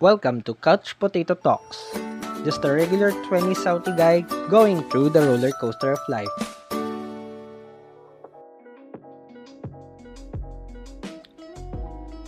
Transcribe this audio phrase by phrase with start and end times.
[0.00, 1.92] Welcome to Couch Potato Talks.
[2.40, 6.32] Just a regular 20 Saudi guy going through the roller coaster of life.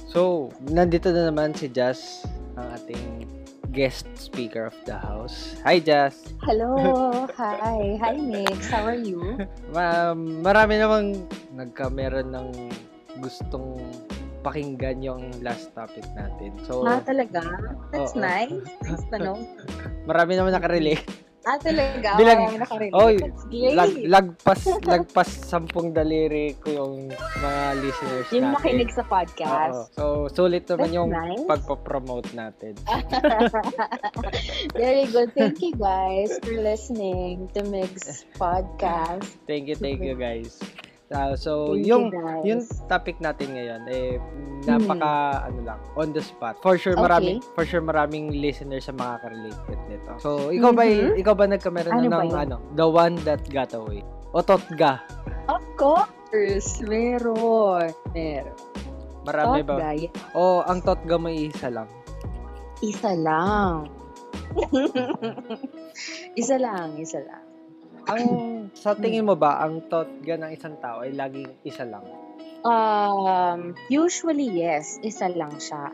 [0.05, 2.29] So, nandito na naman si Jazz,
[2.61, 3.25] ang ating
[3.73, 5.57] guest speaker of the house.
[5.65, 6.37] Hi, Jazz!
[6.45, 6.77] Hello!
[7.41, 7.97] Hi!
[8.05, 8.69] Hi, Mix!
[8.69, 9.49] How are you?
[9.73, 11.25] Ma- marami namang
[11.57, 12.49] nagka-meron ng
[13.17, 13.81] gustong
[14.43, 16.53] pakinggan yung last topic natin.
[16.67, 17.43] So, ah, talaga?
[17.91, 18.21] That's Oo.
[18.21, 18.53] nice.
[18.83, 19.39] Nice tanong.
[20.11, 21.07] marami naman nakarelate.
[21.43, 22.15] Ah, talaga?
[22.15, 22.95] Bilang- Marami nakarelate.
[22.95, 23.75] Oy, That's great.
[23.75, 28.55] Lag, lagpas, lagpas sampung daliri ko yung mga listeners yung natin.
[28.55, 29.11] makinig sa Oo.
[29.11, 29.79] podcast.
[29.91, 31.43] So, sulit naman That's yung nice.
[31.51, 32.79] pagpapromote natin.
[34.79, 35.35] Very good.
[35.35, 39.35] Thank you guys for listening to Mix Podcast.
[39.51, 40.63] Thank you, thank you guys.
[41.13, 42.05] Uh, so, Thank yung
[42.43, 44.17] yung topic natin ngayon eh
[44.65, 46.57] napaka ano lang on the spot.
[46.65, 47.53] For sure marami Okay.
[47.53, 49.61] for sure maraming listeners sa makaka-relate
[49.93, 50.13] nito.
[50.17, 51.21] So, ikaw ba Mhm.
[51.21, 54.01] ikaw ba nagkameron Ano na ba ng ano, the one that got away?
[54.33, 55.05] O totga?
[55.53, 56.81] Of course!
[56.81, 57.93] Meron.
[58.17, 58.57] Meron.
[59.29, 59.93] Marami Thought ba?
[60.33, 61.89] O ang totga may isa lang?
[62.81, 63.87] Isa lang.
[66.41, 67.52] isa lang, isa lang.
[68.11, 68.23] Ang
[68.75, 72.03] sa tingin mo ba ang totga ng isang tao ay laging isa lang?
[72.63, 75.91] Um, usually yes, isa lang siya.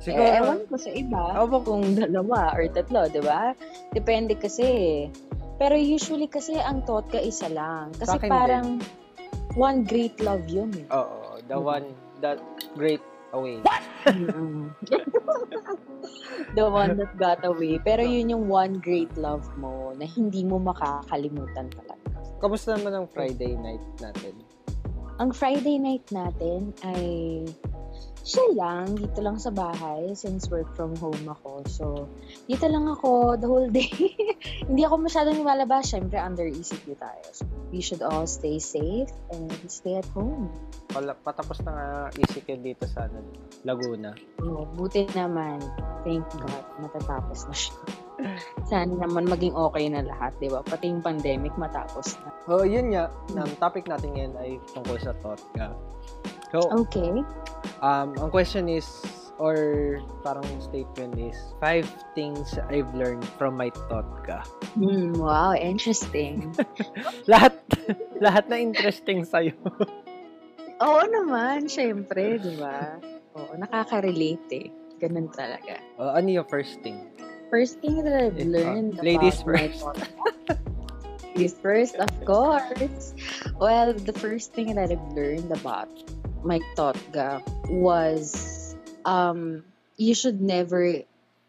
[0.00, 1.60] Siguro, eh, ewan ko sa iba ko.
[1.64, 3.56] kung dalawa or tatlo, di ba?
[3.92, 5.08] Depende kasi.
[5.56, 7.96] Pero usually kasi ang thought ka isa lang.
[7.96, 8.80] Kasi parang
[9.56, 10.68] one great love yun.
[10.76, 10.84] eh.
[10.92, 11.64] Oo, the Mhm.
[11.64, 11.86] one
[12.20, 12.36] that
[12.76, 13.00] great
[13.36, 13.60] away.
[14.06, 14.72] Mm-mm.
[16.56, 17.76] The one that got away.
[17.82, 22.16] Pero yun yung one great love mo na hindi mo makakalimutan talaga.
[22.40, 24.34] Kamusta naman ang Friday night natin?
[25.16, 27.04] Ang Friday night natin ay
[28.26, 31.62] siya lang, dito lang sa bahay since work from home ako.
[31.70, 31.84] So,
[32.50, 33.86] dito lang ako the whole day.
[34.68, 35.94] Hindi ako masyadong lumalabas.
[35.94, 37.22] Siyempre, under ECQ tayo.
[37.30, 40.50] So, we should all stay safe and stay at home.
[40.90, 41.88] Wala, patapos na nga
[42.18, 43.22] ECQ dito sa ano,
[43.62, 44.10] Laguna.
[44.42, 45.62] Oh, buti naman.
[46.02, 46.66] Thank God.
[46.82, 47.74] Matatapos na siya.
[48.74, 50.66] Sana naman maging okay na lahat, di ba?
[50.66, 52.34] Pati yung pandemic matapos na.
[52.50, 53.06] Oh, yun nga,
[53.38, 55.78] ang topic natin ngayon ay tungkol sa Totga.
[56.48, 57.22] So, Okay.
[57.80, 58.86] um, ang question is,
[59.36, 61.84] or parang statement is, five
[62.14, 64.46] things I've learned from my Totga.
[64.72, 66.54] Hmm, wow, interesting.
[67.30, 67.52] Lahat,
[68.16, 69.52] lahat na interesting sa'yo.
[70.76, 72.96] Oo naman, syempre, di ba?
[73.36, 74.68] Oo, nakaka-relate eh.
[74.96, 75.76] Ganun talaga.
[76.00, 76.96] Oh, ano yung first thing?
[77.52, 79.80] First thing that I've Eh, learned oh, ladies about my first.
[79.84, 80.14] podcast-
[81.36, 83.12] Ladies first, of course.
[83.60, 85.92] Well, the first thing that I've learned about
[86.46, 89.66] my Totga was um,
[89.98, 91.02] you should never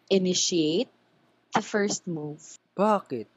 [0.09, 0.89] initiate
[1.53, 2.41] the first move.
[2.75, 3.29] Bakit?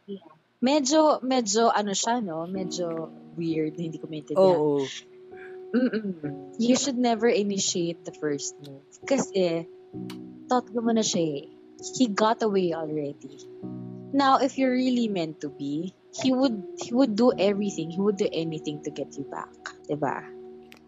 [0.60, 2.48] Medyo, medyo, ano siya, no?
[2.48, 4.56] Medyo weird, hindi ko maintindihan.
[4.56, 4.84] Oo.
[5.70, 6.56] Mm-mm.
[6.58, 8.84] You should never initiate the first move.
[9.06, 9.68] Kasi,
[10.48, 11.46] thought ko mo na siya eh.
[11.96, 13.48] He got away already.
[14.12, 17.88] Now, if you're really meant to be, he would he would do everything.
[17.88, 19.54] He would do anything to get you back.
[19.86, 20.39] 'Di ba?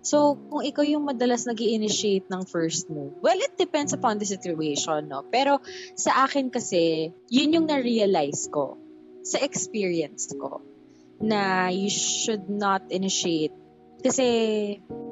[0.03, 4.27] So, kung ikaw yung madalas nag initiate ng first move, well, it depends upon the
[4.27, 5.23] situation, no?
[5.23, 5.63] Pero,
[5.95, 8.77] sa akin kasi, yun yung na-realize ko
[9.23, 10.59] sa experience ko
[11.23, 13.55] na you should not initiate
[14.03, 14.27] kasi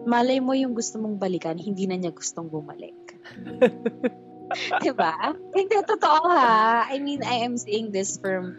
[0.03, 2.99] malay mo yung gusto mong balikan, hindi na niya gustong bumalik.
[4.83, 5.15] diba?
[5.55, 6.91] Hindi, totoo ha.
[6.91, 8.59] I mean, I am saying this from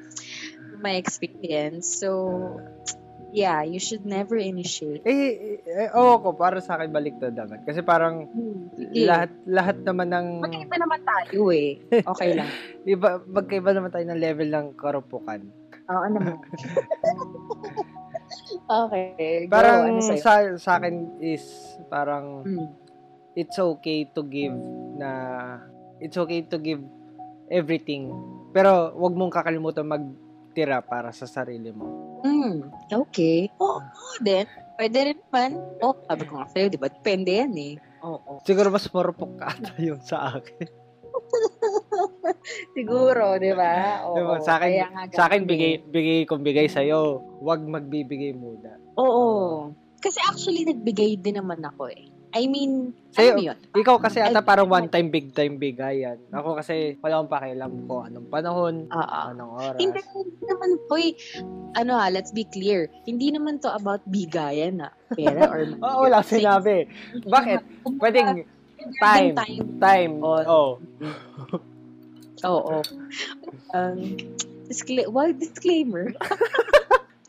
[0.80, 2.00] my experience.
[2.00, 2.64] So,
[3.31, 5.02] yeah, you should never initiate.
[5.08, 7.64] Eh, eh, oo ko, para sa akin baliktad naman.
[7.64, 11.80] Kasi parang Hmm, lahat lahat naman ng Magkaiba naman tayo eh.
[11.91, 12.50] Okay lang.
[12.94, 15.41] iba magkaiba naman tayo ng level ng karupukan.
[15.90, 16.38] Oo naman.
[18.88, 19.47] okay.
[19.47, 19.52] Go.
[19.52, 20.22] Parang ano sa'yo?
[20.22, 21.44] sa, sa akin is
[21.88, 22.68] parang Hmm.
[23.36, 24.56] it's okay to give
[25.00, 25.09] na
[26.03, 26.84] it's okay to give
[27.47, 28.11] everything.
[28.52, 29.88] Pero wag mong kakalimutan
[30.52, 31.88] magtira para sa sarili mo.
[32.28, 33.48] Mm, okay.
[33.56, 34.44] Oo, oh, din.
[34.76, 35.56] Pwede rin naman.
[35.80, 36.92] Oh, sabi ko nga sa'yo, di ba?
[36.92, 37.80] Depende yan eh.
[38.03, 38.44] Oo.
[38.44, 40.68] Siguro mas marupok ka ata yung sa akin.
[42.76, 44.03] Siguro, di ba?
[44.12, 44.20] Oo.
[44.20, 44.36] Diba?
[44.44, 44.72] Sa akin,
[45.16, 45.84] sa akin bigay, eh.
[45.88, 48.76] bigay kung bigay sa'yo, wag magbibigay muna.
[49.00, 49.72] Oo.
[50.04, 52.12] Kasi actually, nagbigay din naman ako eh.
[52.32, 53.60] I mean, Sa'yo, mo yun?
[53.76, 56.16] Ikaw kasi ata Ay, parang one time, big time bigayan.
[56.32, 59.20] Ako kasi wala akong pakialam ko anong panahon, Oo.
[59.36, 59.80] anong oras.
[59.84, 61.12] Hindi, hindi naman po eh.
[61.76, 62.88] Ano ha, let's be clear.
[63.04, 65.84] Hindi naman to about bigayan na pera or money.
[65.92, 66.88] Oo, wala akong sinabi.
[67.28, 67.60] Bakit?
[68.00, 68.48] Pwedeng
[69.04, 69.36] time.
[69.36, 69.66] time.
[69.84, 70.14] Time.
[70.24, 70.42] Oh.
[70.48, 70.72] Oh.
[72.48, 72.80] Oo.
[73.76, 74.00] Um,
[74.72, 76.16] discla- why disclaimer?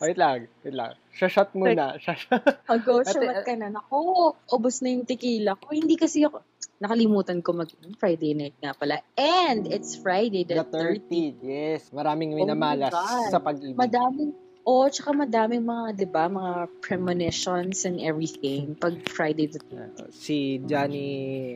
[0.03, 0.99] Wait lang, wait lang.
[1.15, 1.95] Shashot muna.
[1.95, 2.43] Shashot.
[2.75, 3.71] Ako, Ate, shot ka na.
[3.71, 5.71] Naku, ubos na yung tequila ko.
[5.71, 6.43] Hindi kasi ako,
[6.83, 8.99] nakalimutan ko mag Friday night nga pala.
[9.15, 11.07] And it's Friday the, The 30th.
[11.07, 11.81] 30th, yes.
[11.95, 13.31] Maraming Oh minamalas God.
[13.31, 13.79] sa pag-ibig.
[13.79, 14.35] Madaming,
[14.67, 20.59] oh, tsaka madaming mga, di ba, mga premonitions and everything pag Friday the Uh, si
[20.67, 21.55] Johnny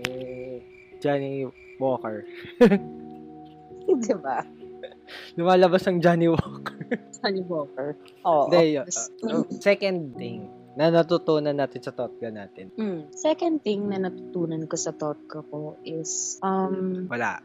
[1.04, 1.44] Johnny
[1.84, 2.24] Walker.
[4.08, 4.48] di ba?
[5.34, 6.78] Lumalabas ang Johnny Walker.
[7.14, 7.96] Sunny Walker.
[8.24, 8.48] Oo.
[8.48, 8.86] Hindi, yun.
[8.86, 12.70] Tapos, Uh, second thing na natutunan natin sa Totga natin.
[12.72, 17.42] mm, second thing na natutunan ko sa Totga ko is, um, Wala.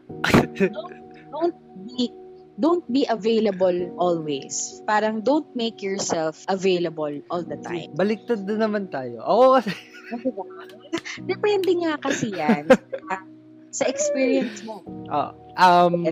[1.31, 2.13] don't be
[2.53, 4.77] don't be available always.
[4.85, 7.89] Parang don't make yourself available all the time.
[7.93, 9.25] Baliktad na naman tayo.
[9.25, 9.73] Ako kasi,
[11.25, 12.69] Depende nga kasi yan
[13.73, 14.85] sa experience mo.
[15.09, 16.05] oh, um,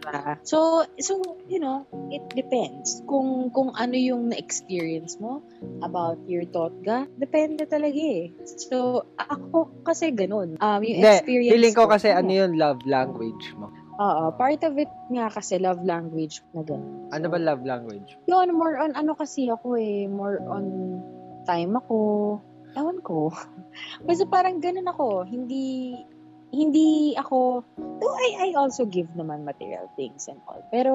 [0.00, 0.40] Diba?
[0.48, 3.04] So, so, you know, it depends.
[3.04, 5.44] Kung, kung ano yung na-experience mo
[5.84, 8.32] about your Totga, depende talaga eh.
[8.48, 10.56] So, ako kasi ganun.
[10.56, 13.68] Um, yung hindi, experience feeling ko kasi ano yung love language mo.
[14.00, 17.12] Oo, part of it nga kasi love language na ganun.
[17.12, 18.16] Ano ba love language?
[18.24, 20.64] Yun, more on ano kasi ako eh, more on
[21.44, 22.40] time ako.
[22.72, 23.28] Ewan ko.
[24.08, 25.28] Basta parang ganun ako.
[25.28, 25.92] Hindi,
[26.50, 30.62] hindi ako, though I, I also give naman material things and all.
[30.68, 30.92] Pero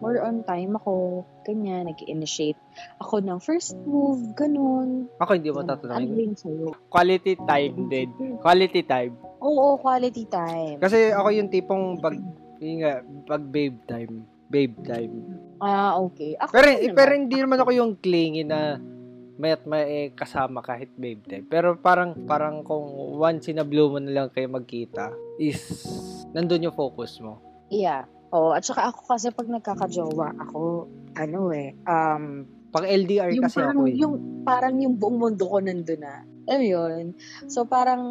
[0.00, 2.58] more on time ako, ganyan, nag-initiate
[2.98, 5.08] ako ng first move, ganun.
[5.20, 6.32] Ako hindi mo Ano tatanungin.
[6.34, 6.72] sa'yo?
[6.88, 8.08] Quality time din.
[8.40, 9.12] Quality time.
[9.40, 10.80] Oo, quality time.
[10.80, 12.16] Kasi ako yung tipong pag,
[12.58, 14.24] yun nga, pag babe time.
[14.48, 15.12] Babe time.
[15.58, 16.36] Ah, okay.
[16.36, 18.93] Ako Pero, pero hindi naman ako yung clingy na may
[19.42, 21.46] at may eh, kasama kahit babe time.
[21.50, 25.10] Pero parang, parang kung once in a blue mo na lang kayo magkita,
[25.42, 25.82] is,
[26.30, 27.42] nandun yung focus mo.
[27.72, 28.06] Yeah.
[28.34, 33.62] Oo, at saka ako kasi pag nagkakajowa, ako, ano eh, um, Pag LDR yung kasi
[33.62, 33.94] parang, ako eh.
[34.02, 36.26] yung, parang yung buong mundo ko nandun na.
[36.50, 37.04] Alam yun?
[37.46, 38.02] So, parang,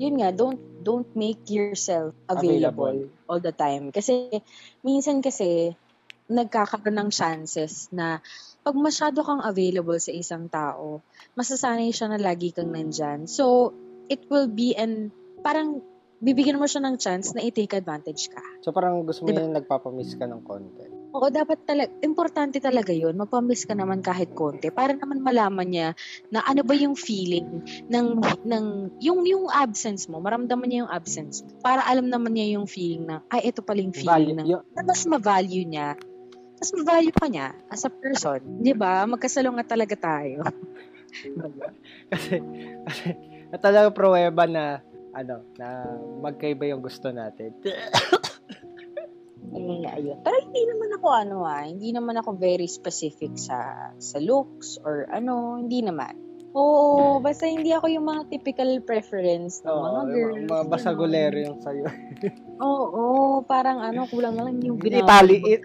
[0.00, 3.92] yun nga, don't, don't make yourself available, all the time.
[3.92, 4.40] Kasi,
[4.80, 5.76] minsan kasi,
[6.32, 8.24] nagkakaroon ng chances na
[8.60, 11.00] pag masyado kang available sa isang tao,
[11.34, 13.24] masasanay siya na lagi kang nandyan.
[13.24, 13.72] So,
[14.12, 15.80] it will be an, parang,
[16.20, 18.44] bibigyan mo siya ng chance na i-take advantage ka.
[18.60, 19.40] So parang gusto mo Diba?
[19.40, 20.84] yung nagpapamiss ka ng konti.
[21.16, 23.16] Oo, dapat talaga, importante talaga yun.
[23.16, 25.88] Magpamiss ka naman kahit konti para naman malaman niya
[26.28, 28.08] na ano ba yung feeling ng,
[28.46, 28.64] ng
[29.00, 30.20] yung, yung absence mo.
[30.20, 31.40] Maramdaman niya yung absence.
[31.64, 34.62] Para alam naman niya yung feeling na, ay, ito pala yung feeling ng, Value, yung,
[34.76, 35.96] na mas ma-value niya.
[36.60, 38.60] Mas ma-value ka niya as a person.
[38.60, 39.08] Di ba?
[39.08, 40.44] Magkasalungat talaga tayo.
[42.12, 42.36] kasi,
[42.84, 43.06] kasi,
[43.58, 44.84] talaga pruweba na,
[45.16, 45.88] ano, na
[46.20, 47.56] magkaiba yung gusto natin.
[49.50, 50.18] Ayun nga, ayun.
[50.22, 55.10] Pero hindi naman ako ano ah, hindi naman ako very specific sa sa looks or
[55.10, 56.14] ano, hindi naman.
[56.50, 60.34] Oo, basta hindi ako yung mga typical preference ng Oo, mga girls.
[60.34, 61.86] mga, mga basagulero yung sa'yo.
[62.58, 62.99] Oo,
[63.42, 65.10] parang ano, kulang na lang yung Hindi ginagawa.
[65.10, 65.60] paliit.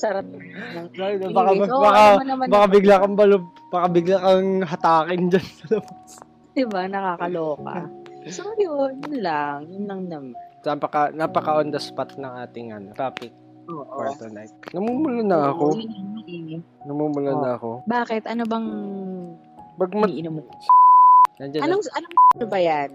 [0.00, 0.24] Sarap.
[0.24, 5.64] baka, Anyways, oo, baka, naman baka bigla kang balog, baka bigla kang hatakin dyan sa
[5.76, 6.10] labas.
[6.56, 7.76] Diba, nakakaloka.
[8.28, 9.64] So, yun, lang.
[9.72, 10.36] Yun lang naman.
[10.60, 13.32] Napaka, napaka on the spot ng ating ano, topic
[13.64, 13.88] Oo.
[13.88, 14.52] for tonight.
[14.76, 15.72] Namumula na ako.
[15.72, 15.80] Oo,
[16.28, 16.60] eh.
[16.84, 17.40] Namumula Oo.
[17.40, 17.70] na ako.
[17.88, 18.28] Bakit?
[18.28, 18.66] Ano bang
[19.80, 20.42] Bag mat, iniinom mo?
[21.40, 22.92] nandiyan Anong, anong ano ba yan?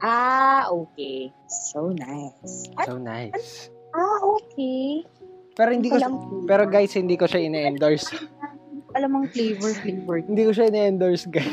[0.00, 1.28] Ah, okay.
[1.48, 2.72] So nice.
[2.88, 3.68] So nice.
[3.92, 5.04] Ah, okay.
[5.52, 6.46] Pero hindi ko, flavor.
[6.48, 8.08] pero guys, hindi ko siya ine-endorse.
[8.96, 10.16] Alam mong flavor, flavor.
[10.24, 11.52] hindi ko siya ine-endorse, guys.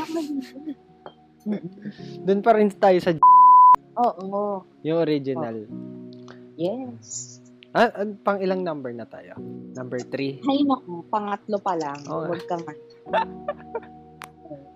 [2.24, 3.12] Doon pa rin tayo sa
[3.98, 4.64] Oo.
[4.86, 5.68] yung original.
[6.56, 7.38] Yes.
[7.76, 9.38] Ah, ah, pang ilang number na tayo?
[9.76, 10.42] Number 3.
[10.42, 11.04] Ay, naku.
[11.12, 12.00] Pangatlo pa lang.
[12.08, 12.32] Oo.
[12.32, 12.64] Huwag kang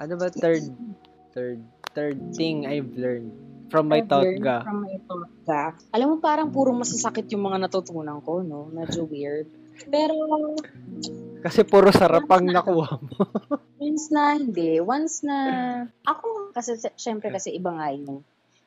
[0.02, 0.66] Ano ba third
[1.32, 1.62] third
[1.94, 3.32] third thing I've learned
[3.72, 4.68] from my thought ga.
[4.68, 5.80] From my Totga.
[5.96, 8.68] Alam mo, parang puro masasakit yung mga natutunan ko, no?
[8.68, 9.48] Medyo weird.
[9.88, 10.14] Pero,
[11.42, 13.16] Kasi puro sarap ang nakuha mo.
[13.82, 15.38] once na hindi, once na,
[16.06, 18.22] ako, kasi syempre kasi iba nga yung,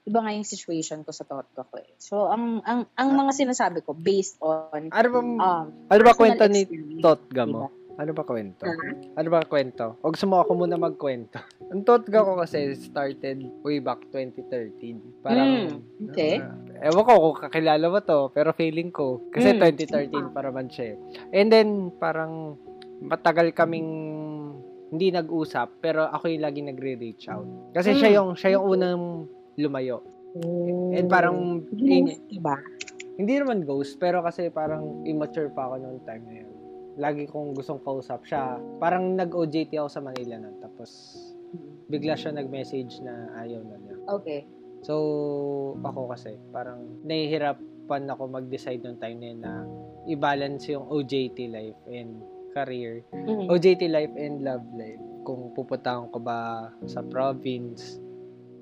[0.08, 1.92] iba nga yung situation ko sa Totga ko eh.
[2.00, 6.48] So, ang, ang, ang mga sinasabi ko, based on, Ano ba um, ano ba kwento
[6.50, 7.68] ni experience, Totga diba?
[7.94, 8.66] Ano ba kwento?
[8.66, 8.74] Ha?
[9.14, 9.94] Ano ba kwento?
[10.02, 11.38] O gusto mo ako muna magkwento?
[11.72, 15.22] Ang Totga ko kasi started way back 2013.
[15.22, 16.42] Parang, Mm, okay.
[16.42, 19.62] ah, ewan ko kung kakilala mo to, pero feeling ko, kasi Mm.
[19.62, 20.96] 2013 pa naman siya eh.
[21.32, 22.58] And then, parang,
[22.98, 23.90] matagal kaming
[24.90, 27.46] hindi nag-usap, pero ako yung lagi nagre-reach out.
[27.74, 28.16] Kasi siya Mm.
[28.18, 29.02] yung, siya yung unang
[29.54, 30.02] lumayo.
[30.36, 30.90] Oh.
[30.90, 32.58] And parang, Ghost, diba?
[33.14, 36.50] hindi naman ghost, pero kasi parang immature pa ako noong time na yun.
[36.94, 38.58] Lagi kong gustong kausap siya.
[38.78, 40.56] Parang nag-OJT ako sa Manila nun.
[40.62, 41.18] Tapos,
[41.90, 43.96] bigla siya nag-message na ayaw na niya.
[44.06, 44.46] Okay.
[44.84, 44.94] So,
[45.82, 49.52] ako kasi, parang nahihirapan ako mag-decide noong time na yun na
[50.04, 52.20] i-balance yung OJT life and
[52.54, 53.02] career.
[53.10, 53.50] Mhm.
[53.50, 55.00] OJT life and love life.
[55.24, 57.98] Kung pupuntahan ko ba sa province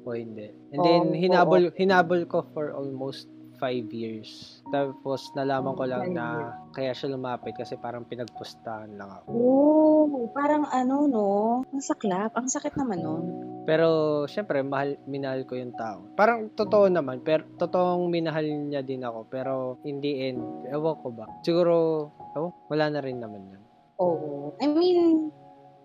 [0.06, 0.48] o hindi.
[0.72, 3.28] And then, Oo, hinabol, hinabol ko for almost
[3.62, 4.58] five years.
[4.74, 9.30] Tapos, nalaman ko lang na kaya siya lumapit kasi parang pinagpustahan lang ako.
[9.30, 11.26] Oh, parang ano, no?
[11.70, 12.34] Ang saklap.
[12.34, 13.24] Ang sakit naman nun.
[13.62, 13.86] Pero,
[14.26, 16.10] syempre, mahal, minahal ko yung tao.
[16.18, 19.30] Parang totoo naman, pero totoong minahal niya din ako.
[19.30, 21.30] Pero, in the end, ewan ko ba.
[21.46, 23.62] Siguro, ewan, wala na rin naman yun.
[24.02, 24.58] Oo.
[24.58, 25.30] I mean,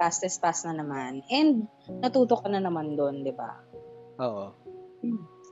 [0.01, 1.21] past is past na naman.
[1.29, 1.69] And,
[2.01, 3.53] natuto ka na naman doon, di ba?
[4.17, 4.57] Oo.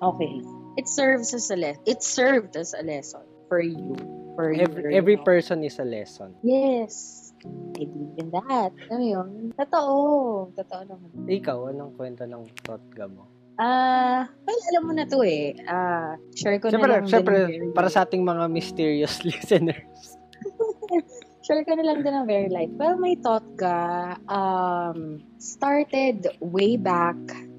[0.02, 0.65] Okay.
[0.76, 1.84] It serves as a lesson.
[1.88, 3.96] It served as a lesson for you.
[4.36, 5.32] For Every, your, every you know.
[5.32, 6.36] person is a lesson.
[6.44, 7.32] Yes.
[7.46, 8.76] I believe in that.
[8.92, 9.30] Ano yun?
[9.56, 10.52] Totoo.
[10.52, 11.08] Totoo naman.
[11.24, 13.32] Ikaw, anong kwento ng Totga mo?
[13.56, 15.56] Ah, well, alam mo na to eh.
[15.64, 17.72] Ah, share ko Siyempre, na lang siyempre, din.
[17.72, 20.20] para sa ating mga mysterious listeners.
[21.46, 22.74] Share ko na lang din ang very light.
[22.74, 27.16] Well, my thought ka, um, started way back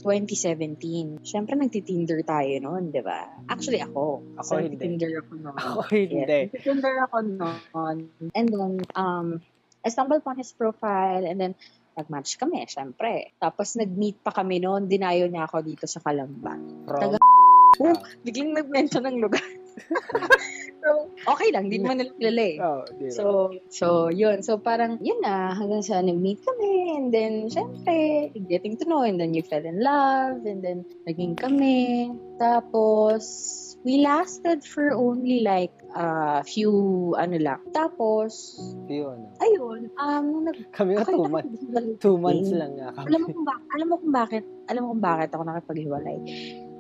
[0.07, 1.27] 2017.
[1.27, 3.27] Siyempre, nagtitinder tayo noon, di ba?
[3.51, 4.23] Actually, ako.
[4.39, 4.79] Ako so, hindi.
[4.79, 5.59] nagtitinder ako noon.
[5.67, 6.15] Ako hindi.
[6.23, 7.97] Yes, nagtitinder ako noon.
[8.31, 9.43] And then, um,
[9.83, 11.59] I stumbled upon his profile and then,
[11.99, 13.35] nag-match kami, syempre.
[13.43, 14.87] Tapos, nag-meet pa kami noon.
[14.87, 16.55] Dinayo niya ako dito sa Kalamba.
[16.87, 17.19] Taga-
[17.77, 17.93] Oh,
[18.25, 19.45] biglang nag-mention ng lugar.
[20.83, 21.69] so, okay lang.
[21.69, 22.57] Di naman nila kilala eh.
[22.61, 23.11] oh, ba?
[23.13, 23.25] So,
[23.69, 24.41] so, yun.
[24.41, 29.21] So, parang, yun na, hanggang sa nag-meet kami, and then, syempre, getting to know, and
[29.21, 32.13] then you fell in love, and then, naging kami.
[32.41, 33.25] Tapos,
[33.87, 37.61] we lasted for only like a few, ano lang.
[37.71, 38.59] Tapos,
[38.91, 39.31] yun.
[39.39, 41.61] ayun, um, nag, Kami okay two na, months.
[42.03, 43.07] Two months lang nga kami.
[43.13, 46.19] alam mo kung bakit, alam mo kung bakit, alam mo kung bakit ako nakipaghiwalay.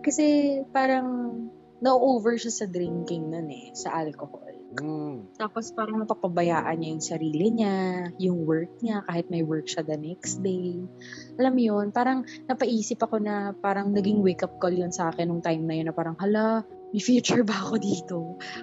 [0.02, 0.26] Kasi,
[0.70, 1.06] parang,
[1.80, 4.56] na-over siya sa drinking nun eh, sa alcohol.
[4.76, 5.32] Mm.
[5.40, 7.76] Tapos parang napapabayaan niya yung sarili niya,
[8.20, 10.76] yung work niya, kahit may work siya the next day.
[11.40, 15.40] Alam mo yun, parang napaisip ako na parang naging wake-up call yun sa akin nung
[15.40, 16.64] time na yun na parang, hala,
[16.94, 18.16] may future ba ako dito?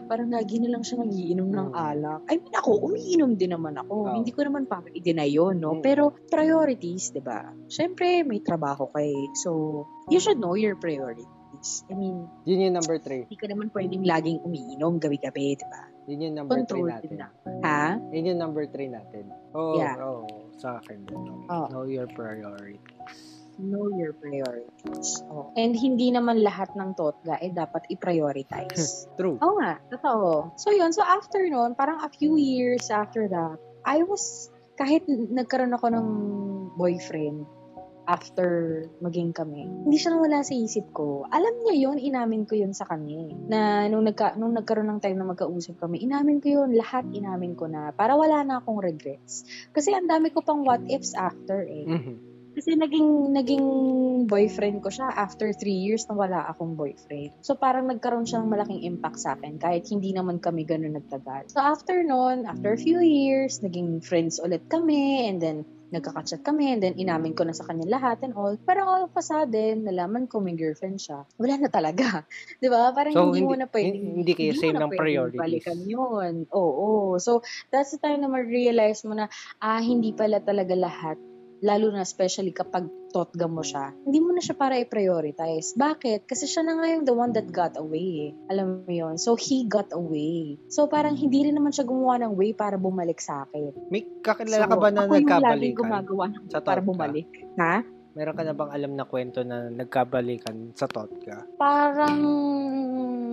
[0.07, 1.77] Parang lagi na lang siya nagiinom ng Mm.
[1.77, 2.21] alak.
[2.31, 4.09] I mean, ako, umiinom din naman ako.
[4.09, 4.13] Oh.
[4.15, 5.77] Hindi ko naman para i-deny yun, no?
[5.77, 5.83] Mm.
[5.83, 7.51] Pero priorities, di ba?
[7.67, 9.11] Siyempre, may trabaho kay.
[9.43, 11.42] So, you should know your priorities.
[11.87, 13.23] I mean, Yun yung number three.
[13.29, 15.83] hindi ka naman pwedeng laging umiinom gabi-gabi, di ba?
[16.05, 17.07] Yun yung number three Control natin.
[17.07, 17.29] din na.
[17.63, 17.83] Ha?
[18.11, 19.23] Yun yung number three natin.
[19.53, 19.95] Oo, Yeah.
[20.01, 20.27] oo.
[20.53, 21.05] sa akin.
[21.05, 21.17] din.
[21.49, 21.65] Oo.
[21.69, 22.79] Know your priorities.
[23.53, 25.21] Know your priorities.
[25.29, 25.53] Oh.
[25.53, 29.05] And hindi naman lahat ng totga eh dapat i-prioritize.
[29.19, 29.37] True.
[29.37, 30.53] Oo nga, totoo.
[30.57, 33.55] So yun, so after nun, parang a few years after that,
[33.85, 36.07] I was, kahit nagkaroon ako ng
[36.73, 37.45] boyfriend,
[38.05, 39.67] after maging kami.
[39.67, 41.23] Hindi siya nawala sa isip ko.
[41.27, 43.31] Alam niya yun, inamin ko yun sa kanya.
[43.31, 43.33] eh.
[43.47, 47.55] Na nung, nagka, nung nagkaroon ng time na magkausap kami, inamin ko yun, lahat inamin
[47.55, 47.95] ko na.
[47.95, 49.47] Para wala na akong regrets.
[49.71, 51.87] Kasi ang dami ko pang what ifs after eh.
[51.87, 52.15] Mhm.
[52.53, 53.65] Kasi naging naging
[54.29, 57.33] boyfriend ko siya after three years na wala akong boyfriend.
[57.41, 61.49] So parang nagkaroon siya ng malaking impact sa akin kahit hindi naman kami ganun nagtagal.
[61.49, 65.57] So after nun, after a few years, naging friends ulit kami and then
[65.93, 68.57] nagkakachat kami and then inamin ko na sa kanya lahat and all.
[68.65, 71.29] Pero all of a sudden, nalaman ko may girlfriend siya.
[71.37, 72.25] Wala na talaga.
[72.59, 72.89] 'Di ba?
[72.91, 75.39] Parang So, hindi, mo hindi- na pwedeng hindi- hindi kayo mo same ng priorities.
[75.39, 76.33] Balikan yun.
[76.49, 77.21] Oo.
[77.21, 79.29] So, that's the time na ma-realize mo na,
[79.61, 81.21] ah, hindi pala talaga lahat
[81.63, 85.77] lalo na especially kapag totga mo siya, hindi mo na siya para i-prioritize.
[85.77, 86.25] Bakit?
[86.25, 88.33] Kasi siya na nga yung the one that got away.
[88.33, 88.49] eh.
[88.49, 90.57] Alam mo yon So, he got away.
[90.67, 93.69] So, parang hindi rin naman siya gumawa ng way para bumalik sa akin.
[93.87, 95.77] May kakilala ka So, ba na ako yung laging nagkabalikan?
[95.77, 97.29] gumagawa ng Sa para bumalik.
[97.55, 97.75] Ha?
[98.13, 101.49] Meron ka na bang alam na kwento na nagkabalikan sa Totga?
[101.57, 102.21] Parang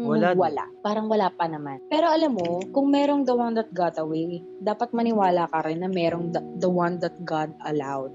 [0.00, 0.32] Wala.
[0.32, 0.64] wala.
[0.80, 1.84] Parang wala pa naman.
[1.86, 5.88] Pero alam mo, kung merong the one that got away, dapat maniwala ka rin na
[5.88, 8.08] merong the, the one that God allowed.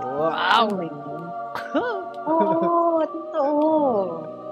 [0.00, 0.66] Wow!
[2.30, 3.60] Oo, totoo.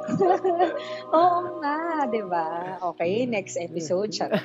[1.13, 1.77] Oo nga,
[2.09, 2.81] di ba?
[2.93, 4.09] Okay, next episode.
[4.09, 4.33] Shut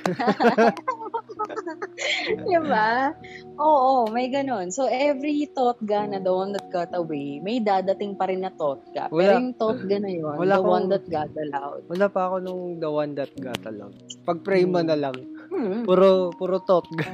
[2.44, 3.16] di ba?
[3.56, 4.76] Oo, may ganun.
[4.76, 9.08] So, every totga na the one that got away, may dadating pa rin na totga.
[9.08, 9.40] Pero Wala.
[9.40, 11.84] yung totga na yun, Wala the one that got allowed.
[11.88, 13.96] Wala pa ako nung the one that got along.
[14.28, 14.88] Pag-pray mo Hmm.
[14.88, 15.16] na lang.
[15.48, 15.86] Hmm.
[15.88, 17.08] Puro, puro Totga.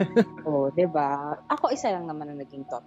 [0.48, 1.38] Oo, di ba?
[1.52, 2.82] Ako isa lang naman ang naging ko.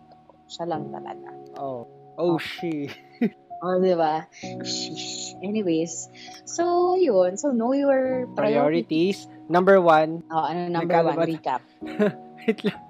[0.52, 1.28] Siya lang talaga.
[1.56, 1.88] Oh.
[2.20, 2.92] Oh, she.
[3.62, 4.26] Oh, di ba?
[4.66, 5.38] Sheesh.
[5.38, 6.10] Anyways,
[6.42, 7.38] so yun.
[7.38, 9.22] So know your priorities.
[9.22, 9.46] Priorities.
[9.46, 10.26] Number one.
[10.34, 11.14] Oh, ano number one?
[11.14, 11.26] Nagkalabat.
[11.30, 11.62] Recap.
[12.42, 12.82] Wait lang.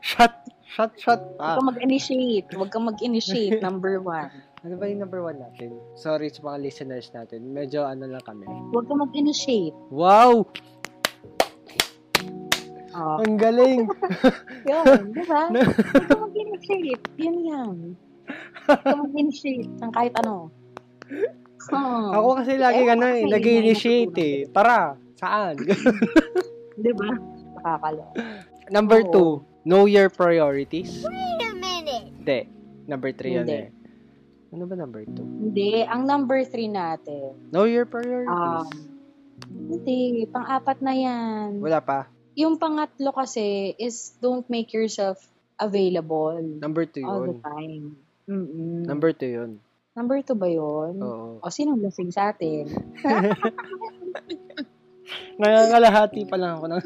[0.00, 0.32] shot.
[0.64, 1.20] Shot, shot.
[1.36, 1.60] Huwag Ah.
[1.60, 2.48] kang mag-initiate.
[2.56, 3.60] Huwag kang mag-initiate.
[3.68, 4.32] number one.
[4.64, 5.76] Ano ba yung number one natin?
[6.00, 7.52] Sorry sa mga listeners natin.
[7.52, 8.48] Medyo ano lang kami.
[8.72, 9.76] Huwag kang mag-initiate.
[9.92, 10.48] Wow!
[12.90, 13.86] Oh, Ang galing!
[14.70, 14.98] yun.
[15.14, 15.46] Di ba?
[16.06, 17.04] Kang mag-initiate.
[17.16, 17.74] Yun yan.
[18.66, 20.50] Kang mag-initiate ng kahit ano.
[21.70, 22.08] Oh.
[22.10, 24.36] Ako kasi lagi Eh, ano eh, nag-initiate eh.
[24.48, 25.54] Tara, saan?
[26.74, 27.10] Di ba?
[27.58, 28.04] Nakakalo.
[28.70, 29.10] Number Oo.
[29.12, 29.30] two,
[29.62, 31.02] know your priorities.
[31.02, 32.10] Wait a minute.
[32.16, 32.40] Hindi.
[32.86, 33.70] Number three yun Hindi.
[33.70, 33.78] eh.
[34.50, 35.22] Ano ba number two?
[35.22, 35.86] Hindi.
[35.86, 37.38] Ang number three natin.
[37.54, 38.30] Know your priorities.
[38.30, 38.66] Um,
[39.46, 40.26] hindi.
[40.26, 41.62] Pang-apat na yan.
[41.62, 42.10] Wala pa.
[42.38, 45.18] Yung pangatlo kasi is don't make yourself
[45.58, 47.42] available Number two all the yun.
[47.42, 47.84] time.
[48.30, 48.86] Mm-mm.
[48.86, 49.50] Number two yun.
[49.96, 51.02] Number two ba yun?
[51.02, 51.42] Oo.
[51.42, 52.70] O, sinong lasing sa atin?
[55.40, 56.80] Nangangalahati pa lang ako ng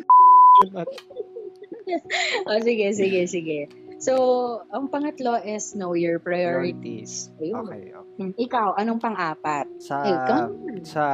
[2.49, 3.61] o, sige, sige, sige.
[4.01, 4.13] So,
[4.73, 7.31] ang pangatlo is know your priorities.
[7.41, 7.65] Ayun.
[7.67, 7.93] Okay.
[7.93, 8.03] okay.
[8.15, 9.67] Hmm, Ikaw, anong pang-apat?
[9.83, 10.85] Sa on.
[10.87, 11.05] sa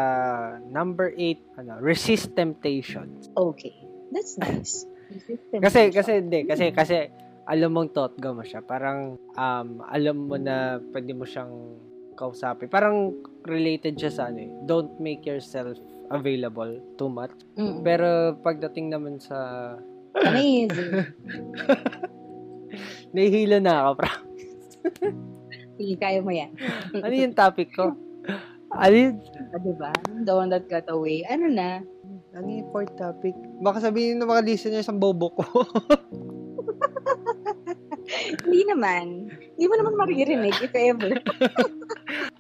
[0.69, 3.31] number eight, ano, resist temptations.
[3.33, 3.80] Okay.
[4.11, 4.85] That's nice.
[5.51, 7.11] Kasi kasi hindi kasi kasi
[7.51, 8.63] alam mong totga mo siya.
[8.63, 11.79] Parang um alam mo na pwede mo siyang
[12.15, 12.71] kausapin.
[12.71, 13.15] Parang
[13.47, 14.51] related siya sa ano eh.
[14.67, 15.79] Don't make yourself
[16.11, 17.35] available too much.
[17.59, 17.83] Mm.
[17.83, 19.75] Pero pagdating naman sa
[20.11, 21.07] Amazing.
[23.15, 23.91] nahihilo na ako.
[23.99, 24.25] Pra-
[25.81, 26.51] Sige, kaya mo yan.
[26.93, 27.95] ano yung topic ko?
[28.71, 29.19] Yung,
[29.51, 29.91] Ah, diba?
[30.23, 31.27] The one that got away.
[31.27, 31.83] Ano na?
[32.31, 33.35] ano yung fourth topic?
[33.59, 35.45] Baka sabihin ng mga listeners ang bobo ko.
[38.47, 39.31] Hindi naman.
[39.31, 41.19] Hindi mo naman maririnig, if ever.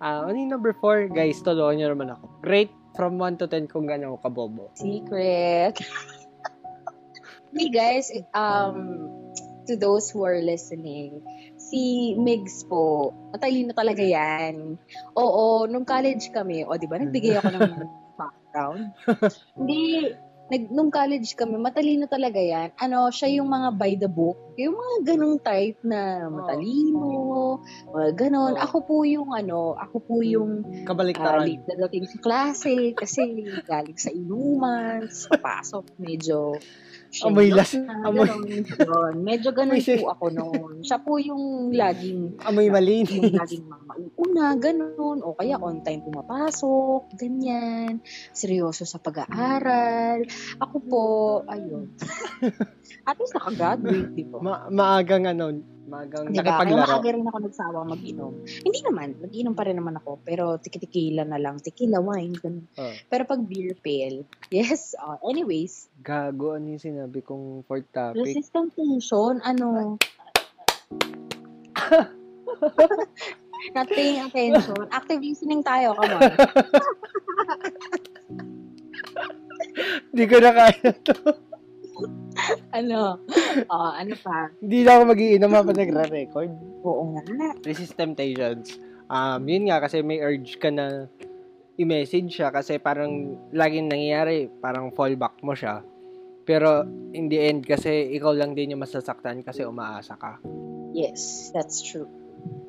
[0.00, 1.12] Ah, ano yung number four?
[1.12, 2.24] Guys, tulungan niyo naman ako.
[2.40, 4.64] Rate from 1 to 10 kung gano'n ako kabobo.
[4.72, 5.76] Secret.
[7.52, 9.04] hey guys, um,
[9.68, 11.20] to those who are listening,
[11.70, 14.74] si Migs po, matalino talaga yan.
[15.14, 17.70] Oo, nung college kami, o di ba, nagbigay ako ng
[18.18, 18.90] background.
[19.54, 20.10] Hindi,
[20.50, 22.74] nag, nung college kami, matalino talaga yan.
[22.74, 24.36] Ano, siya yung mga by the book.
[24.58, 27.62] Yung mga ganong type na matalino,
[27.94, 28.58] mga ganon.
[28.58, 28.64] Oo.
[28.66, 31.46] Ako po yung ano, ako po yung uh, Kabaliktaran.
[31.46, 36.58] late na dating sa klase kasi galing sa inuman, sa pasok, medyo
[37.20, 38.30] Amoy las- amoy-
[38.78, 39.14] ganon.
[39.20, 40.72] Medyo ganun po ako noon.
[40.80, 43.34] Siya po yung laging Amoy yung malinis.
[43.34, 45.18] laging mauuna, ganun.
[45.20, 47.98] O kaya on time pumapasok, ganyan.
[48.30, 50.22] Seryoso sa pag-aaral.
[50.58, 51.04] Ako po,
[51.44, 51.90] ayun.
[53.08, 54.38] At least nakagraduate, di ba?
[54.38, 55.50] Ma- maagang ano,
[55.90, 56.46] maagang Diba?
[56.46, 56.86] Kaya nakipaglaro.
[56.86, 58.34] maaga rin ako nagsawang mag-inom.
[58.46, 60.22] Hindi naman, nag-inom pa rin naman ako.
[60.22, 61.58] Pero tiki-tikila na lang.
[61.58, 62.70] Tequila, wine, ganun.
[62.78, 62.94] Oh.
[63.10, 64.22] Pero pag beer pale,
[64.54, 64.94] yes.
[64.94, 68.22] uh, anyways, Gago, ano yung sinabi kong fourth topic?
[68.22, 69.98] resistant tension, ano...
[73.74, 74.88] Not paying attention.
[74.90, 76.32] Active listening tayo, come on.
[80.10, 81.14] Hindi ko na kaya to.
[82.78, 83.18] ano?
[83.70, 84.50] Oh, ano pa?
[84.58, 86.50] Hindi na ako mag-iinom habang nagre-record.
[86.86, 87.22] Oo nga.
[87.64, 88.78] Resist temptations.
[89.10, 91.10] Um, yun nga, kasi may urge ka na
[91.80, 95.80] i-message siya kasi parang laging nangyayari, parang fallback mo siya.
[96.44, 96.84] Pero
[97.16, 100.38] in the end, kasi ikaw lang din yung masasaktan kasi umaasa ka.
[100.92, 102.10] Yes, that's true.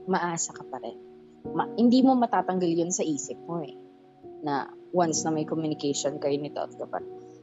[0.07, 0.97] Maasa ka pa rin.
[1.51, 3.75] Ma- hindi mo matatanggal yun sa isip mo eh.
[4.45, 6.99] Na once na may communication kayo ni Totga pa,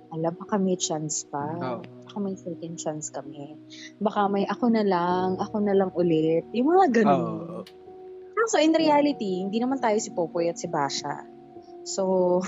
[0.09, 1.43] alam, baka may chance pa.
[1.59, 1.81] Oo.
[2.09, 3.61] Baka may second chance kami.
[4.01, 6.49] Baka may ako na lang, ako na lang ulit.
[6.57, 7.21] Yung mga ganun.
[7.21, 7.61] Oo.
[8.49, 11.21] So, in reality, hindi naman tayo si Popoy at si Basha.
[11.85, 12.41] So,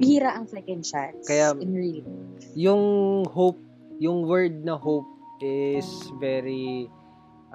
[0.00, 1.24] bihira ang second chance.
[1.24, 2.04] Kaya- in real.
[2.52, 2.84] yung
[3.32, 3.56] hope,
[3.96, 5.08] yung word na hope
[5.40, 5.88] is
[6.20, 6.84] very,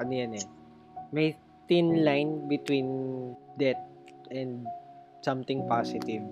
[0.01, 0.45] ano yan eh,
[1.13, 1.38] may
[1.69, 2.89] thin line between
[3.62, 3.82] death
[4.34, 4.65] and
[5.21, 6.25] something positive.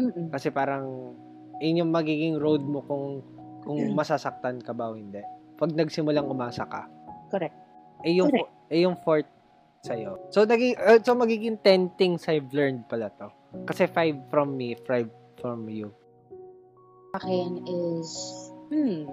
[0.00, 0.32] Mm-mm.
[0.32, 1.12] Kasi parang,
[1.60, 3.20] yun yung magiging road mo kung
[3.64, 5.20] kung masasaktan ka ba o hindi.
[5.60, 6.88] Pag nagsimulang umasa ka.
[7.28, 7.56] Correct.
[8.04, 8.52] Eh yung, Correct.
[8.72, 9.28] eh yung fourth
[9.84, 10.20] sa'yo.
[10.32, 13.32] So, naging, uh, so magiging 10 things I've learned pala to.
[13.64, 15.08] Kasi 5 from me, 5
[15.40, 15.92] from you.
[17.10, 18.10] akin is,
[18.70, 19.10] hmm,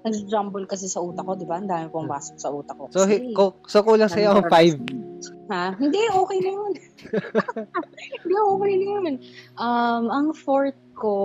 [0.00, 1.60] nag-jumble kasi sa utak ko, di ba?
[1.60, 2.88] Ang dami pong pasok sa utak ko.
[2.88, 3.04] So,
[3.36, 5.08] ko, so kulang sa'yo ang 5.
[5.50, 5.76] Ha?
[5.76, 6.72] Hindi, okay na yun.
[8.24, 9.14] Hindi, okay na yun.
[9.58, 11.16] Um, ang fourth ko,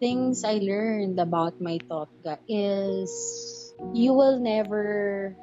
[0.00, 3.12] things I learned about my thought ga is,
[3.92, 5.36] you will never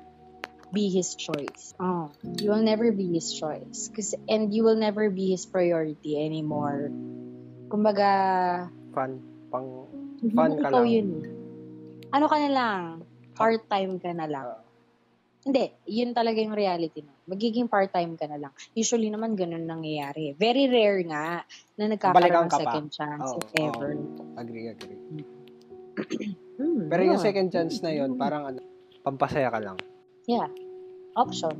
[0.74, 1.74] be his choice.
[1.80, 3.88] Oh, you will never be his choice.
[3.96, 6.92] Cause, and you will never be his priority anymore.
[7.70, 9.22] Kumbaga, Fun.
[9.48, 9.88] Pang,
[10.36, 10.88] Fun na ka lang.
[10.92, 11.10] yun.
[11.24, 12.18] eh.
[12.18, 12.82] Ano ka na lang?
[13.38, 14.50] Part-time ka na lang.
[15.48, 17.16] Hindi, yun talaga yung reality na.
[17.24, 18.52] Magiging part-time ka na lang.
[18.76, 20.36] Usually naman ganun nangyayari.
[20.36, 21.48] Very rare nga
[21.80, 22.64] na nagkakaroon ng ka pa.
[22.68, 23.96] second chance if ever.
[24.36, 25.00] agree, agree.
[26.58, 27.26] Hmm, Pero yung yun.
[27.30, 28.58] second chance na yun, parang ano,
[29.06, 29.78] pampasaya ka lang.
[30.26, 30.50] Yeah.
[31.14, 31.54] Option.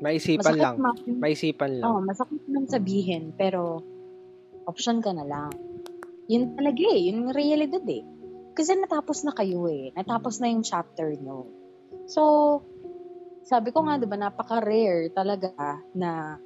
[0.00, 0.80] Maisipan lang.
[0.80, 0.96] man.
[1.20, 1.84] Maisipan lang.
[1.84, 3.84] Oo, masakit man sabihin, pero
[4.64, 5.52] option ka na lang.
[6.32, 7.12] Yun talaga eh.
[7.12, 8.00] Yun yung realidad eh.
[8.56, 9.92] Kasi natapos na kayo eh.
[9.92, 11.44] Natapos na yung chapter nyo.
[12.08, 12.64] So,
[13.42, 15.52] sabi ko nga, di ba, napaka-rare talaga
[15.92, 16.38] na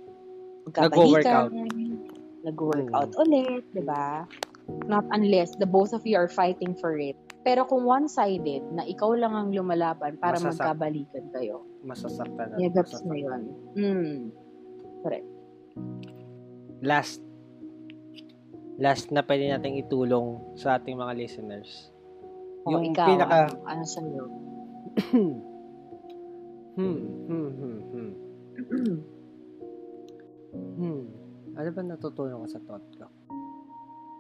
[0.66, 1.54] Nagwo-workout.
[2.42, 4.26] Nag-workout ulit, di ba?
[4.90, 7.14] Not unless the both of you are fighting for it.
[7.46, 13.14] Pero kung one-sided, na ikaw lang ang lumalaban para Masasak- magkabalikan kayo, Masasaktan yagats na
[13.14, 13.42] yun.
[13.78, 14.18] Hmm.
[15.06, 15.28] Correct.
[16.82, 17.22] Last.
[18.82, 21.94] Last na pwede nating itulong sa ating mga listeners.
[22.66, 24.24] Yung Yung ikaw, pinaka- ano, ano sa'yo?
[26.76, 28.12] Hmm, hmm, hmm, hmm.
[30.76, 31.08] Hmm.
[31.56, 33.08] Ano ba natutunan ko sa thought ko?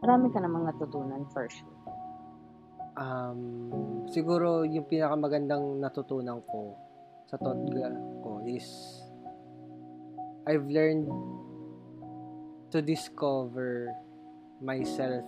[0.00, 1.80] Marami ka namang natutunan for sure.
[2.96, 3.40] Um,
[4.08, 6.80] siguro yung pinakamagandang natutunan ko
[7.28, 7.92] sa Totga
[8.24, 8.64] ko is
[10.48, 11.12] I've learned
[12.72, 13.92] to discover
[14.64, 15.24] myself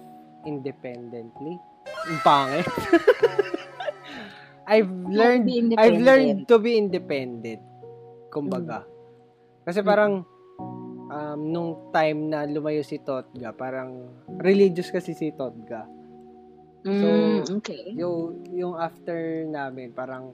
[0.48, 1.60] independently.
[2.08, 2.64] Ang pangit.
[4.68, 5.48] I've learned.
[5.80, 7.64] I've learned to be independent.
[8.28, 8.84] Kumbaga.
[9.64, 10.28] Kasi parang
[11.08, 15.88] um, nung time na lumayo si Totga, parang religious kasi si Totga.
[16.88, 17.90] Mm, okay.
[17.98, 20.30] yung yung after namin parang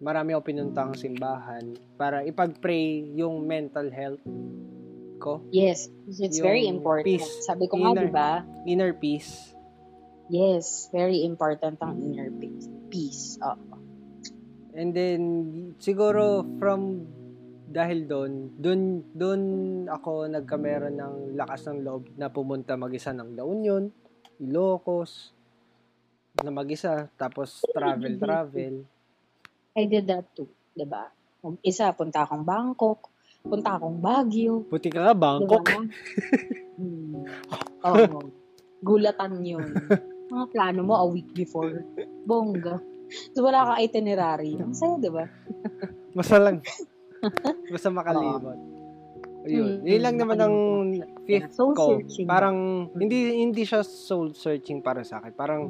[0.00, 4.22] marami ako pinuntang simbahan para ipag-pray yung mental health
[5.18, 7.04] ko, Yes, it's Yung very important.
[7.10, 7.26] peace.
[7.42, 8.30] Sabi ko nga, Inner- di ba?
[8.64, 9.52] inner peace.
[10.30, 12.70] Yes, very important ang inner peace.
[12.88, 13.36] Peace.
[13.44, 13.56] Oh.
[14.76, 15.20] And then
[15.80, 17.04] siguro from
[17.68, 18.80] dahil doon, doon
[19.12, 19.42] doon
[19.92, 23.84] ako nagkameron ng lakas ng loob na pumunta mag-isa ng La Union,
[24.40, 25.36] Ilocos,
[26.40, 28.74] na mag-isa, tapos travel travel.
[29.76, 31.12] I did that too, di ba?
[31.60, 33.12] Isa, punta akong Bangkok,
[33.44, 35.66] punta akong Baguio, Buti ka nga, Bangkok.
[35.68, 35.82] ba?
[36.78, 37.26] Hmm.
[37.82, 38.30] Oo.
[38.78, 39.66] Gulatan yun.
[40.28, 41.84] Mga plano mo a week before.
[42.24, 42.78] Bongga.
[43.32, 44.52] So, wala kang itinerary.
[44.54, 45.24] Ang saya, di ba?
[46.12, 46.60] Basta lang.
[47.72, 48.58] Basta makalimot.
[49.48, 49.80] Ayun.
[49.80, 50.56] Mm, Yun lang naman ang
[51.24, 51.96] fifth Soul ko.
[51.96, 52.26] searching.
[52.28, 52.56] Parang,
[52.92, 55.32] hindi hindi siya soul searching para sa akin.
[55.32, 55.62] Parang,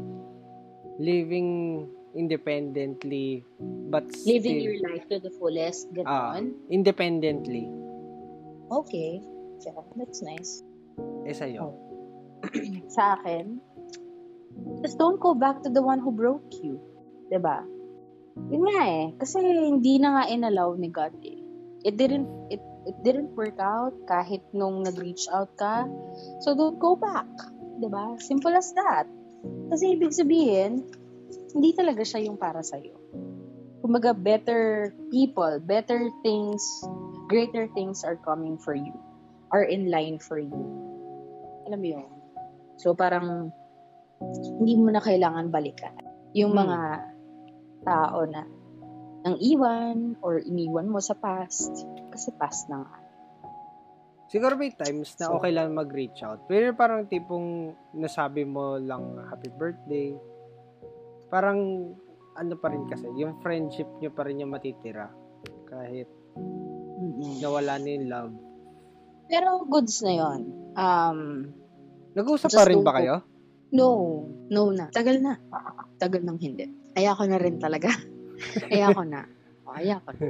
[0.98, 1.84] living
[2.18, 3.46] independently,
[3.86, 5.86] but Living still, your life to the fullest.
[6.02, 6.58] ah, Ganon.
[6.68, 7.70] independently.
[8.68, 9.22] okay.
[9.58, 10.62] Yeah, that's nice.
[11.22, 11.60] Eh, sa'yo.
[11.62, 11.74] Oh.
[12.94, 13.58] sa akin,
[14.82, 16.78] just don't go back to the one who broke you.
[17.30, 17.62] ba?
[18.48, 19.06] Yun nga eh.
[19.18, 21.38] Kasi hindi na nga inallow ni God eh.
[21.82, 25.86] It didn't, it, it didn't work out kahit nung nag-reach out ka.
[26.42, 27.28] So don't go back.
[27.86, 28.18] ba?
[28.18, 29.06] Simple as that.
[29.70, 30.82] Kasi ibig sabihin,
[31.54, 32.98] hindi talaga siya yung para sa'yo.
[33.78, 36.60] Kumbaga, better people, better things,
[37.30, 38.92] greater things are coming for you.
[39.54, 40.60] Are in line for you.
[41.70, 42.08] Alam mo yun?
[42.76, 43.54] So, parang,
[44.20, 45.94] hindi mo na kailangan balikan.
[46.34, 46.60] Yung Hmm.
[46.66, 46.78] mga
[47.86, 48.42] tao na
[49.22, 51.70] nang iwan or iniwan mo sa past.
[52.10, 52.96] Kasi past na nga.
[54.28, 56.44] Siguro may times na So- okay lang mag-reach out.
[56.46, 60.12] Pero parang tipong nasabi mo lang happy birthday.
[61.32, 61.92] Parang
[62.38, 65.10] ano pa rin kasi, yung friendship nyo pa rin yung matitira.
[65.66, 66.06] Kahit
[67.40, 68.34] nawala na yung love.
[69.28, 70.40] Pero goods na yon.
[70.78, 71.18] Um,
[72.14, 73.20] Nag-uusap pa rin ba kayo?
[73.72, 73.88] No.
[74.48, 74.88] No na.
[74.88, 75.36] Tagal na.
[76.00, 76.68] Tagal nang hindi.
[76.96, 77.92] Ayako na rin talaga.
[78.72, 79.26] Ayako na.
[79.68, 80.24] O, Ayako na.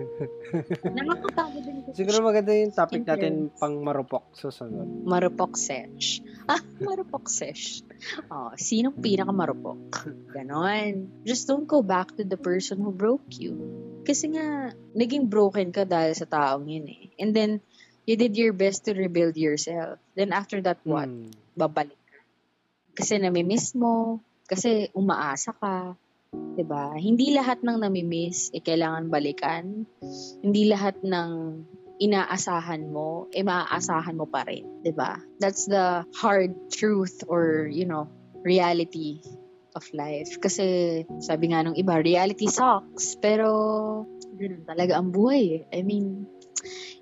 [0.99, 3.21] Nakakapagod din kasi Siguro maganda yung topic Interest.
[3.23, 4.87] natin pang marupok susunod.
[5.07, 6.21] Marupok sesh.
[6.49, 7.85] Ah, marupok sesh.
[8.33, 10.09] Oh, sinong pinaka marupok?
[10.33, 11.13] Ganon.
[11.29, 13.53] Just don't go back to the person who broke you.
[14.09, 17.13] Kasi nga, naging broken ka dahil sa taong yun eh.
[17.21, 17.61] And then,
[18.09, 20.01] you did your best to rebuild yourself.
[20.17, 21.13] Then after that, what?
[21.13, 21.29] Hmm.
[21.53, 22.01] Babalik.
[22.99, 24.19] Kasi namimiss mo.
[24.51, 25.95] Kasi umaasa ka.
[26.35, 26.99] 'Di ba?
[26.99, 29.87] Hindi lahat ng namimiss eh kailangan balikan.
[30.43, 31.31] Hindi lahat ng
[32.03, 35.19] inaasahan mo, eh maaasahan mo pa rin, 'di ba?
[35.39, 38.11] That's the hard truth or, you know,
[38.43, 39.23] reality
[39.79, 40.39] of life.
[40.43, 43.15] Kasi, sabi nga nung iba, reality sucks.
[43.19, 43.47] Pero,
[44.35, 45.63] ganun talaga ang buhay eh.
[45.75, 46.27] I mean,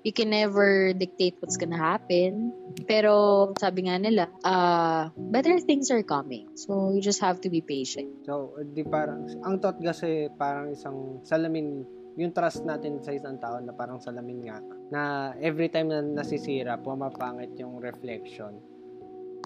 [0.03, 2.53] you can never dictate what's gonna happen.
[2.85, 6.47] Pero, sabi nga nila, uh, better things are coming.
[6.55, 8.25] So, you just have to be patient.
[8.27, 11.83] So, di parang, ang thought kasi parang isang salamin,
[12.17, 14.57] yung trust natin sa isang tao na parang salamin nga,
[14.89, 15.01] na
[15.37, 18.57] every time na nasisira, pumapangit yung reflection.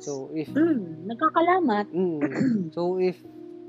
[0.02, 0.50] So, if...
[0.52, 1.86] Mm, nagkakalamat.
[1.92, 2.20] Mm,
[2.76, 3.20] so, if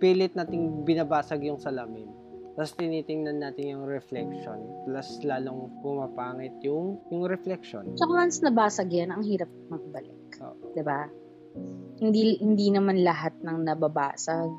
[0.02, 2.10] pilit nating binabasag yung salamin,
[2.52, 7.96] tapos tinitingnan natin yung reflection, plus lalong pumapangit yung yung reflection.
[7.96, 10.36] So, once nabasag yan, ang hirap magbalik.
[10.76, 11.08] 'Di ba?
[12.00, 14.50] Hindi hindi naman lahat ng nababasag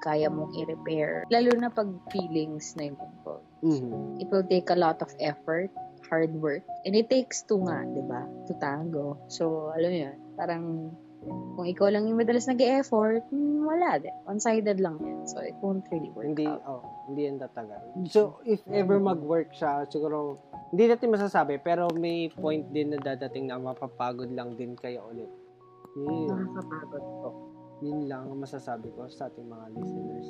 [0.00, 1.28] kaya mong i-repair.
[1.28, 3.44] Lalo na pag feelings na involved.
[3.60, 4.22] Mhm.
[4.22, 5.68] It will take a lot of effort,
[6.08, 8.24] hard work, and it takes two nga, 'di ba?
[8.48, 9.20] To tango.
[9.28, 10.94] So, alam yun, parang
[11.28, 14.14] kung ikaw lang yung madalas nag-e-effort, hmm, wala din.
[14.24, 15.28] One-sided lang yan.
[15.28, 16.64] So, it won't really work Hindi, out.
[16.64, 16.80] oh,
[17.12, 17.80] hindi yan tatagal.
[18.08, 20.40] So, if ever mag-work siya, siguro,
[20.72, 25.28] hindi natin masasabi, pero may point din na dadating na mapapagod lang din kayo ulit.
[25.98, 27.28] Yun, Nakakapagod po.
[27.80, 30.28] yun lang ang masasabi ko sa ating mga listeners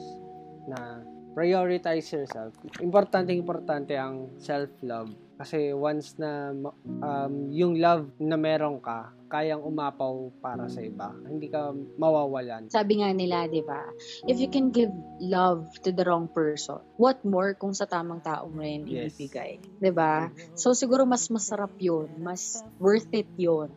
[0.67, 2.55] na prioritize yourself.
[2.83, 5.15] Importante, importante ang self-love.
[5.41, 6.53] Kasi once na
[7.01, 11.17] um, yung love na meron ka, kayang umapaw para sa iba.
[11.25, 12.69] Hindi ka mawawalan.
[12.69, 13.89] Sabi nga nila, di ba,
[14.29, 18.51] if you can give love to the wrong person, what more kung sa tamang tao
[18.51, 19.17] mo rin Yes.
[19.17, 19.63] ibibigay?
[19.81, 20.29] Di ba?
[20.59, 22.11] So, siguro mas masarap yun.
[22.21, 23.73] Mas worth it yun.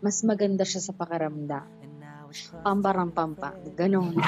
[0.00, 1.66] Mas maganda siya sa pakaramdam.
[2.64, 3.52] Pambarang pampa.
[3.76, 4.16] Ganon.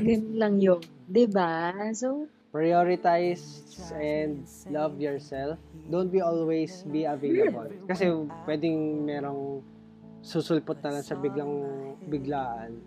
[0.00, 0.80] Ganun lang yun.
[1.04, 1.74] Di ba?
[1.92, 3.62] So, prioritize
[3.94, 5.58] and love yourself.
[5.90, 7.70] Don't be always be available.
[7.86, 8.10] Kasi
[8.46, 9.62] pwedeng merong
[10.20, 11.54] susulpot na lang sa biglang
[12.10, 12.82] biglaan.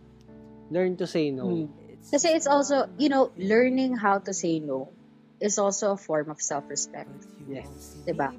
[0.69, 1.47] Learn to say no.
[1.47, 1.67] Hmm.
[2.03, 4.91] Kasi it's also, you know, learning how to say no
[5.39, 7.11] is also a form of self-respect.
[7.47, 7.95] Yes.
[8.07, 8.35] Diba?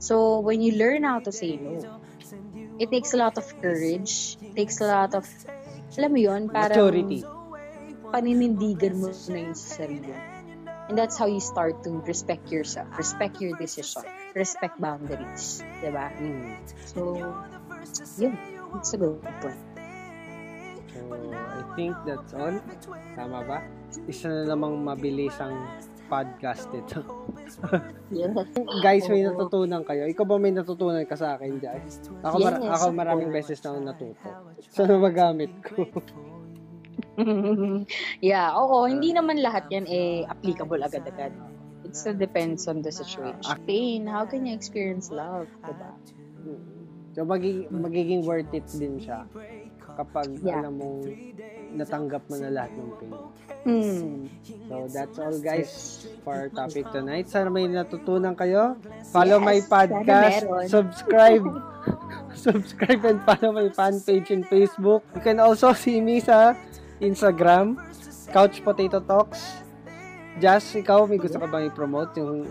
[0.00, 2.00] So, when you learn how to say no,
[2.80, 5.28] it takes a lot of courage, it takes a lot of,
[5.96, 7.20] alam mo yun, parang Maturity.
[8.10, 10.12] Paninindigan mo na yung sarili.
[10.90, 14.02] And that's how you start to respect yourself, respect your decision,
[14.34, 15.62] respect boundaries.
[15.78, 16.10] Diba?
[16.18, 16.58] Mm.
[16.82, 17.14] So,
[18.18, 18.34] yun.
[18.74, 19.58] It's a good point.
[20.90, 21.00] So,
[21.34, 22.58] I think that's all.
[23.14, 23.58] Tama ba?
[24.10, 25.54] Isa na namang mabilisang
[26.10, 27.00] podcast ito.
[28.10, 28.34] Yeah.
[28.82, 30.10] Guys, may natutunan kayo.
[30.10, 31.78] Ikaw ba may natutunan ka sa akin, Jai?
[32.26, 34.28] Ako, mar- Yes, ako of maraming beses na ako natuto.
[34.66, 35.86] Saan magamit ko?
[38.30, 38.86] yeah, oo.
[38.86, 41.32] Hindi naman lahat yan eh applicable agad-agad.
[41.84, 43.56] It still depends on the situation.
[43.66, 45.48] Pain, how can you experience love?
[45.64, 45.90] Diba?
[47.16, 49.26] So, magiging, magiging worth it din siya
[49.98, 50.62] kapag Yeah.
[50.62, 51.02] alam mong
[51.74, 53.14] natanggap mo na lahat ng pain.
[53.60, 54.18] Hmm.
[54.70, 55.70] So, that's all guys
[56.22, 57.26] for our topic tonight.
[57.26, 58.78] Sana may natutunan kayo.
[59.10, 60.44] Follow Yes, my podcast.
[60.70, 61.44] Subscribe.
[62.34, 65.02] subscribe and follow my fan page in Facebook.
[65.14, 66.54] You can also see me sa
[67.00, 67.80] Instagram,
[68.30, 69.64] Couch Potato Talks.
[70.38, 72.46] Jazz, ikaw, may gusto ka bang i-promote yung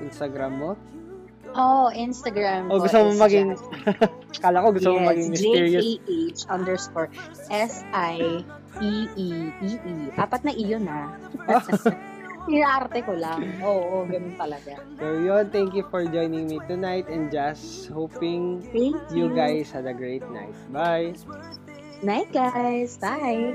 [0.00, 0.70] Instagram mo?
[1.50, 3.58] Oh, Instagram O ko gusto mo maging...
[4.42, 5.82] Kala ko gusto mo yes, maging mysterious.
[5.82, 7.10] J-A-H underscore
[7.50, 8.46] S-I-E-E-E-E.
[10.14, 11.10] Apat na iyon ha.
[12.50, 13.44] Inaarte ko lang.
[13.60, 14.80] Oo, ganun talaga.
[14.96, 18.96] So yun, thank you for joining me tonight and just hoping you.
[19.12, 20.56] you guys had a great night.
[20.72, 21.12] Bye!
[22.02, 22.96] Night, guys.
[22.96, 23.54] Bye.